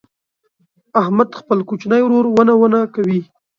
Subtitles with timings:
[1.01, 3.19] احمد خپل کوچنی ورور ونه ونه کوي.